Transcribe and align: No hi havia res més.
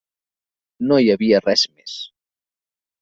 No 0.91 0.97
hi 1.03 1.11
havia 1.15 1.43
res 1.43 1.67
més. 1.75 1.95